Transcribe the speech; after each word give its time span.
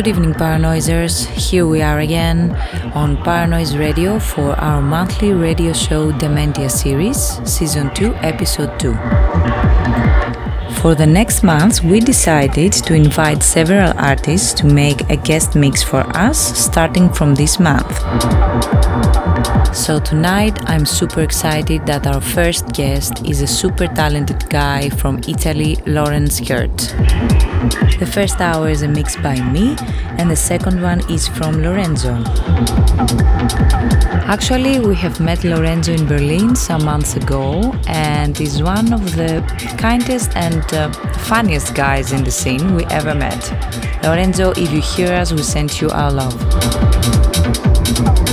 Good 0.00 0.08
evening, 0.08 0.32
Paranoisers. 0.32 1.26
Here 1.26 1.66
we 1.66 1.82
are 1.82 1.98
again 1.98 2.56
on 2.94 3.18
Paranoise 3.22 3.76
Radio 3.76 4.18
for 4.18 4.52
our 4.52 4.80
monthly 4.80 5.34
radio 5.34 5.74
show 5.74 6.10
Dementia 6.10 6.70
series, 6.70 7.18
Season 7.44 7.92
2, 7.92 8.14
Episode 8.22 8.80
2. 8.80 8.94
For 10.80 10.94
the 10.94 11.06
next 11.06 11.42
month, 11.42 11.82
we 11.84 12.00
decided 12.00 12.72
to 12.72 12.94
invite 12.94 13.42
several 13.42 13.92
artists 13.98 14.54
to 14.54 14.66
make 14.66 15.02
a 15.10 15.18
guest 15.18 15.54
mix 15.54 15.82
for 15.82 16.00
us 16.16 16.38
starting 16.38 17.12
from 17.12 17.34
this 17.34 17.60
month. 17.60 17.94
So 19.76 20.00
tonight 20.00 20.58
I'm 20.64 20.86
super 20.86 21.20
excited 21.20 21.84
that 21.84 22.06
our 22.06 22.22
first 22.22 22.72
guest 22.72 23.22
is 23.26 23.42
a 23.42 23.46
super 23.46 23.86
talented 23.86 24.48
guy 24.48 24.88
from 24.88 25.20
Italy, 25.28 25.76
Lawrence 25.84 26.40
Kurt. 26.40 27.49
The 27.60 28.10
first 28.10 28.40
hour 28.40 28.70
is 28.70 28.80
a 28.80 28.88
mix 28.88 29.16
by 29.16 29.38
me 29.38 29.76
and 30.18 30.30
the 30.30 30.36
second 30.36 30.80
one 30.80 31.00
is 31.10 31.28
from 31.28 31.60
Lorenzo. 31.62 32.14
Actually, 34.24 34.80
we 34.80 34.94
have 34.94 35.20
met 35.20 35.44
Lorenzo 35.44 35.92
in 35.92 36.06
Berlin 36.06 36.56
some 36.56 36.82
months 36.86 37.16
ago 37.16 37.74
and 37.86 38.40
is 38.40 38.62
one 38.62 38.94
of 38.94 39.14
the 39.14 39.44
kindest 39.76 40.34
and 40.36 40.64
uh, 40.72 40.90
funniest 41.28 41.74
guys 41.74 42.12
in 42.12 42.24
the 42.24 42.30
scene 42.30 42.74
we 42.74 42.86
ever 42.86 43.14
met. 43.14 43.52
Lorenzo, 44.02 44.52
if 44.52 44.72
you 44.72 44.80
hear 44.80 45.12
us, 45.12 45.30
we 45.30 45.42
send 45.42 45.78
you 45.82 45.90
our 45.90 46.10
love. 46.10 46.38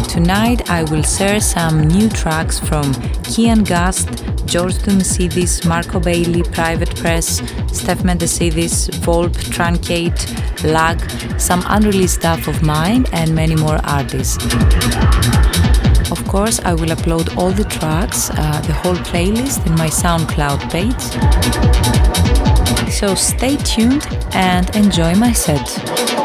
Tonight 0.07 0.69
I 0.69 0.83
will 0.83 1.03
share 1.03 1.41
some 1.41 1.81
new 1.81 2.07
tracks 2.07 2.59
from 2.59 2.93
Kian 3.27 3.67
Gast, 3.67 4.07
George 4.45 4.75
Tounisidis, 4.75 5.67
Marco 5.67 5.99
Bailey, 5.99 6.43
Private 6.43 6.95
Press, 6.95 7.41
Stef 7.71 8.03
Mendesidis, 8.03 8.89
Volp, 9.05 9.33
Truncate, 9.53 10.63
Lag, 10.63 10.99
some 11.39 11.63
unreleased 11.67 12.15
stuff 12.15 12.47
of 12.47 12.61
mine, 12.63 13.05
and 13.13 13.33
many 13.33 13.55
more 13.55 13.79
artists. 13.83 14.43
Of 16.11 16.25
course, 16.27 16.59
I 16.59 16.73
will 16.73 16.89
upload 16.89 17.37
all 17.37 17.51
the 17.51 17.65
tracks, 17.65 18.29
uh, 18.29 18.61
the 18.65 18.73
whole 18.73 18.95
playlist 18.95 19.65
in 19.65 19.73
my 19.75 19.89
SoundCloud 19.89 20.69
page. 20.71 21.03
So 22.91 23.13
stay 23.15 23.57
tuned 23.57 24.07
and 24.33 24.75
enjoy 24.75 25.15
my 25.15 25.33
set. 25.33 26.16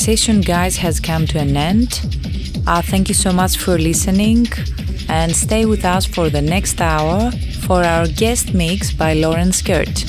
Session, 0.00 0.40
guys, 0.40 0.78
has 0.78 0.98
come 0.98 1.26
to 1.26 1.38
an 1.38 1.54
end. 1.54 2.00
Uh, 2.66 2.80
thank 2.80 3.08
you 3.08 3.14
so 3.14 3.30
much 3.30 3.58
for 3.58 3.76
listening 3.76 4.46
and 5.10 5.36
stay 5.36 5.66
with 5.66 5.84
us 5.84 6.06
for 6.06 6.30
the 6.30 6.40
next 6.40 6.80
hour 6.80 7.30
for 7.60 7.84
our 7.84 8.06
guest 8.08 8.54
mix 8.54 8.94
by 8.94 9.12
Lawrence 9.12 9.60
Kurt. 9.60 10.04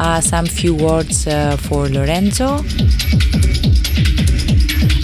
Uh, 0.00 0.20
some 0.20 0.46
few 0.46 0.74
words 0.74 1.28
uh, 1.28 1.56
for 1.56 1.88
Lorenzo. 1.88 2.58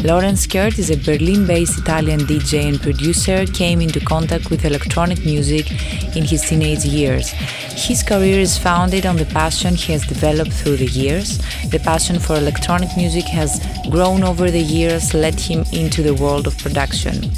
Lawrence 0.02 0.46
Kurt 0.46 0.76
is 0.78 0.90
a 0.90 0.96
Berlin 0.96 1.46
based 1.46 1.78
Italian 1.78 2.20
DJ 2.20 2.68
and 2.68 2.80
producer, 2.80 3.46
came 3.46 3.80
into 3.80 4.00
contact 4.00 4.50
with 4.50 4.64
electronic 4.64 5.24
music 5.24 5.70
in 6.16 6.24
his 6.24 6.42
teenage 6.42 6.84
years. 6.84 7.28
His 7.28 8.02
career 8.02 8.40
is 8.40 8.58
founded 8.58 9.06
on 9.06 9.16
the 9.16 9.26
passion 9.26 9.74
he 9.74 9.92
has 9.92 10.06
developed 10.06 10.52
through 10.52 10.78
the 10.78 10.86
years. 10.86 11.38
The 11.70 11.78
passion 11.78 12.18
for 12.18 12.34
electronic 12.34 12.96
music 12.96 13.26
has 13.26 13.64
grown 13.90 14.24
over 14.24 14.50
the 14.50 14.60
years, 14.60 15.14
led 15.14 15.38
him 15.38 15.64
into 15.72 16.02
the 16.02 16.14
world 16.14 16.48
of 16.48 16.58
production. 16.58 17.30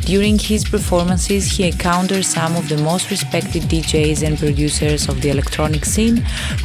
During 0.00 0.40
his 0.40 0.64
performances, 0.64 1.56
he 1.56 1.68
encounters 1.68 2.26
some 2.26 2.56
of 2.56 2.68
the 2.68 2.78
most 2.78 3.10
respected 3.12 3.62
DJs 3.64 4.26
and 4.26 4.36
producers 4.36 5.08
of 5.08 5.20
the 5.20 5.30
electronic 5.30 5.84
scene 5.84 6.16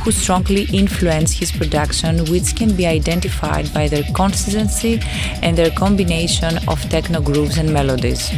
who 0.01 0.11
strongly 0.11 0.63
influence 0.73 1.31
his 1.31 1.51
production, 1.51 2.25
which 2.25 2.55
can 2.55 2.75
be 2.75 2.87
identified 2.87 3.71
by 3.71 3.87
their 3.87 4.03
consistency 4.15 4.99
and 5.43 5.55
their 5.55 5.69
combination 5.69 6.57
of 6.67 6.81
techno 6.89 7.21
grooves 7.21 7.59
and 7.59 7.71
melodies. 7.71 8.29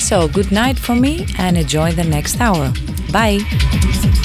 So, 0.00 0.26
good 0.26 0.50
night 0.50 0.78
for 0.80 0.96
me 0.96 1.26
and 1.38 1.56
enjoy 1.56 1.92
the 1.92 2.04
next 2.04 2.40
hour. 2.40 2.72
Bye! 3.14 4.23